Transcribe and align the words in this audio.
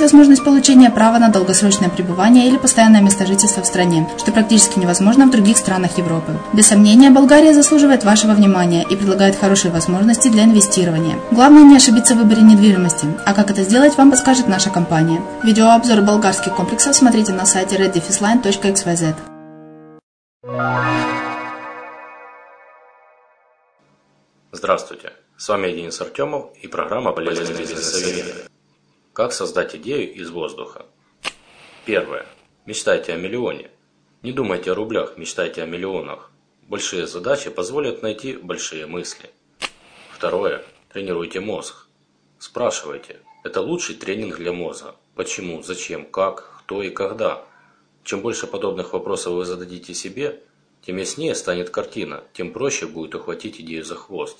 возможность 0.00 0.44
получения 0.44 0.90
права 0.90 1.18
на 1.18 1.28
долгосрочное 1.28 1.88
пребывание 1.88 2.48
или 2.48 2.56
постоянное 2.56 3.00
место 3.00 3.26
жительства 3.26 3.62
в 3.62 3.66
стране, 3.66 4.08
что 4.18 4.32
практически 4.32 4.78
невозможно 4.78 5.26
в 5.26 5.30
других 5.30 5.56
странах 5.56 5.98
Европы. 5.98 6.32
Без 6.52 6.66
сомнения, 6.66 7.10
Болгария 7.10 7.54
заслуживает 7.54 8.04
вашего 8.04 8.32
внимания 8.32 8.84
и 8.88 8.96
предлагает 8.96 9.36
хорошие 9.36 9.70
возможности 9.70 10.28
для 10.28 10.44
инвестирования. 10.44 11.16
Главное 11.30 11.62
не 11.62 11.76
ошибиться 11.76 12.14
в 12.14 12.18
выборе 12.18 12.42
недвижимости, 12.42 13.06
а 13.24 13.34
как 13.34 13.50
это 13.50 13.62
сделать, 13.62 13.96
вам 13.96 14.10
подскажет 14.10 14.48
наша 14.48 14.70
компания. 14.70 15.20
Видеообзор 15.42 16.00
болгарских 16.00 16.54
комплексов 16.54 16.96
смотрите 16.96 17.32
на 17.32 17.46
сайте 17.46 17.76
reddefisline.xyz. 17.76 19.14
Здравствуйте, 24.52 25.12
с 25.36 25.48
вами 25.48 25.70
Денис 25.70 26.00
Артемов 26.00 26.50
и 26.60 26.66
программа 26.66 27.12
«Полезный 27.12 27.56
бизнес-совет». 27.56 28.49
Как 29.20 29.34
создать 29.34 29.76
идею 29.76 30.14
из 30.14 30.30
воздуха? 30.30 30.86
Первое. 31.84 32.24
Мечтайте 32.64 33.12
о 33.12 33.18
миллионе. 33.18 33.70
Не 34.22 34.32
думайте 34.32 34.72
о 34.72 34.74
рублях, 34.74 35.18
мечтайте 35.18 35.62
о 35.62 35.66
миллионах. 35.66 36.32
Большие 36.62 37.06
задачи 37.06 37.50
позволят 37.50 38.00
найти 38.00 38.38
большие 38.38 38.86
мысли. 38.86 39.28
Второе. 40.10 40.64
Тренируйте 40.90 41.40
мозг. 41.40 41.86
Спрашивайте. 42.38 43.20
Это 43.44 43.60
лучший 43.60 43.94
тренинг 43.94 44.38
для 44.38 44.54
мозга. 44.54 44.96
Почему, 45.14 45.62
зачем, 45.62 46.06
как, 46.06 46.62
кто 46.64 46.82
и 46.82 46.88
когда. 46.88 47.44
Чем 48.04 48.22
больше 48.22 48.46
подобных 48.46 48.94
вопросов 48.94 49.34
вы 49.34 49.44
зададите 49.44 49.92
себе, 49.92 50.40
тем 50.80 50.96
яснее 50.96 51.34
станет 51.34 51.68
картина, 51.68 52.24
тем 52.32 52.54
проще 52.54 52.86
будет 52.86 53.14
ухватить 53.14 53.60
идею 53.60 53.84
за 53.84 53.96
хвост. 53.96 54.38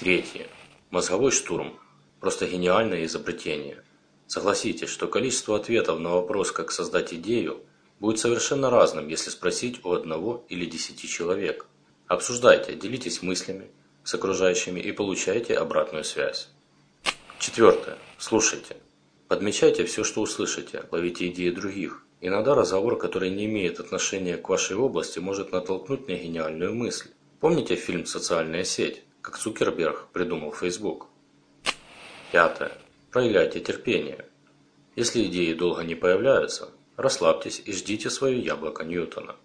Третье. 0.00 0.46
Мозговой 0.88 1.32
штурм. 1.32 1.78
Просто 2.20 2.46
гениальное 2.46 3.04
изобретение. 3.04 3.82
Согласитесь, 4.26 4.88
что 4.88 5.06
количество 5.08 5.56
ответов 5.56 6.00
на 6.00 6.10
вопрос, 6.10 6.52
как 6.52 6.70
создать 6.70 7.14
идею, 7.14 7.60
будет 8.00 8.18
совершенно 8.18 8.70
разным, 8.70 9.08
если 9.08 9.30
спросить 9.30 9.84
у 9.84 9.92
одного 9.92 10.44
или 10.48 10.66
десяти 10.66 11.08
человек. 11.08 11.66
Обсуждайте, 12.06 12.74
делитесь 12.74 13.22
мыслями 13.22 13.70
с 14.04 14.14
окружающими 14.14 14.80
и 14.80 14.92
получайте 14.92 15.54
обратную 15.54 16.04
связь. 16.04 16.48
Четвертое. 17.38 17.98
Слушайте. 18.18 18.76
Подмечайте 19.28 19.84
все, 19.84 20.04
что 20.04 20.22
услышите, 20.22 20.84
ловите 20.90 21.28
идеи 21.28 21.50
других, 21.50 22.02
Иногда 22.20 22.56
разговор, 22.56 22.98
который 22.98 23.30
не 23.30 23.44
имеет 23.44 23.78
отношения 23.78 24.36
к 24.36 24.48
вашей 24.48 24.76
области, 24.76 25.20
может 25.20 25.52
натолкнуть 25.52 26.08
на 26.08 26.14
гениальную 26.14 26.74
мысль. 26.74 27.10
Помните 27.38 27.76
фильм 27.76 28.06
«Социальная 28.06 28.64
сеть», 28.64 29.04
как 29.22 29.38
Цукерберг 29.38 30.08
придумал 30.12 30.52
Facebook? 30.52 31.06
Пятое. 32.30 32.72
Проявляйте 33.10 33.60
терпение. 33.60 34.26
Если 34.96 35.24
идеи 35.24 35.54
долго 35.54 35.82
не 35.82 35.94
появляются, 35.94 36.68
расслабьтесь 36.96 37.62
и 37.64 37.72
ждите 37.72 38.10
свое 38.10 38.38
яблоко 38.38 38.84
Ньютона. 38.84 39.36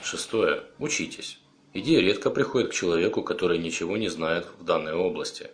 Шестое. 0.00 0.62
Учитесь. 0.78 1.40
Идеи 1.74 1.96
редко 1.96 2.30
приходят 2.30 2.70
к 2.70 2.74
человеку, 2.74 3.22
который 3.22 3.58
ничего 3.58 3.96
не 3.96 4.08
знает 4.08 4.46
в 4.60 4.64
данной 4.64 4.92
области. 4.94 5.50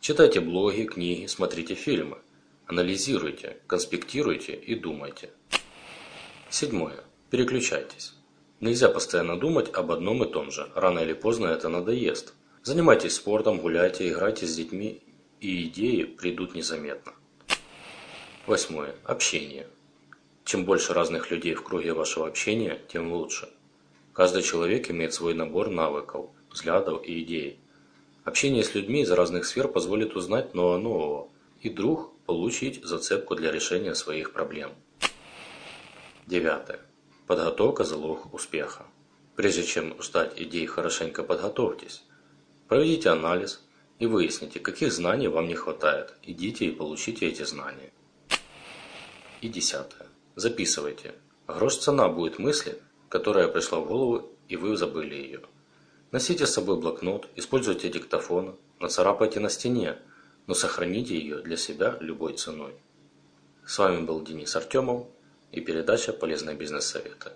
Читайте 0.00 0.40
блоги, 0.40 0.82
книги, 0.82 1.26
смотрите 1.26 1.76
фильмы. 1.76 2.18
Анализируйте, 2.66 3.58
конспектируйте 3.68 4.54
и 4.54 4.74
думайте. 4.74 5.30
Седьмое. 6.48 7.04
Переключайтесь. 7.30 8.14
Нельзя 8.58 8.88
постоянно 8.88 9.38
думать 9.38 9.72
об 9.72 9.92
одном 9.92 10.24
и 10.24 10.32
том 10.32 10.50
же. 10.50 10.68
Рано 10.74 10.98
или 10.98 11.12
поздно 11.12 11.46
это 11.46 11.68
надоест. 11.68 12.34
Занимайтесь 12.64 13.14
спортом, 13.14 13.58
гуляйте, 13.58 14.08
играйте 14.08 14.46
с 14.46 14.56
детьми, 14.56 15.02
и 15.40 15.64
идеи 15.64 16.04
придут 16.04 16.54
незаметно. 16.54 17.12
Восьмое. 18.46 18.94
Общение. 19.04 19.66
Чем 20.44 20.64
больше 20.64 20.92
разных 20.92 21.30
людей 21.30 21.54
в 21.54 21.62
круге 21.62 21.92
вашего 21.92 22.26
общения, 22.26 22.80
тем 22.88 23.12
лучше. 23.12 23.48
Каждый 24.12 24.42
человек 24.42 24.90
имеет 24.90 25.14
свой 25.14 25.34
набор 25.34 25.70
навыков, 25.70 26.26
взглядов 26.50 27.04
и 27.04 27.22
идей. 27.22 27.58
Общение 28.24 28.64
с 28.64 28.74
людьми 28.74 29.02
из 29.02 29.10
разных 29.10 29.46
сфер 29.46 29.68
позволит 29.68 30.16
узнать 30.16 30.54
нового 30.54 30.78
нового 30.78 31.28
и 31.62 31.70
друг 31.70 32.12
получить 32.26 32.84
зацепку 32.84 33.34
для 33.34 33.50
решения 33.50 33.94
своих 33.94 34.32
проблем. 34.32 34.72
Девятое. 36.26 36.80
Подготовка– 37.26 37.84
залог 37.84 38.32
успеха. 38.34 38.86
Прежде 39.36 39.62
чем 39.62 40.00
ждать 40.02 40.40
идей, 40.40 40.66
хорошенько 40.66 41.22
подготовьтесь. 41.22 42.02
Проведите 42.68 43.08
анализ 43.10 43.62
и 44.00 44.06
выясните, 44.06 44.58
каких 44.58 44.92
знаний 44.92 45.28
вам 45.28 45.46
не 45.46 45.54
хватает. 45.54 46.14
Идите 46.22 46.64
и 46.64 46.72
получите 46.72 47.28
эти 47.28 47.44
знания. 47.44 47.92
И 49.42 49.48
десятое. 49.48 50.08
Записывайте. 50.36 51.14
Грош 51.46 51.76
цена 51.76 52.08
будет 52.08 52.38
мысли, 52.38 52.80
которая 53.08 53.48
пришла 53.48 53.78
в 53.80 53.86
голову, 53.86 54.30
и 54.48 54.56
вы 54.56 54.76
забыли 54.76 55.14
ее. 55.14 55.42
Носите 56.12 56.46
с 56.46 56.54
собой 56.54 56.80
блокнот, 56.80 57.28
используйте 57.36 57.90
диктофон, 57.90 58.56
нацарапайте 58.80 59.38
на 59.38 59.50
стене, 59.50 59.98
но 60.46 60.54
сохраните 60.54 61.14
ее 61.14 61.42
для 61.42 61.56
себя 61.56 61.96
любой 62.00 62.32
ценой. 62.32 62.74
С 63.66 63.78
вами 63.78 64.04
был 64.04 64.22
Денис 64.22 64.56
Артемов 64.56 65.06
и 65.52 65.60
передача 65.60 66.12
«Полезные 66.12 66.56
бизнес-советы». 66.56 67.32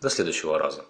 До 0.00 0.08
следующего 0.08 0.58
раза. 0.58 0.84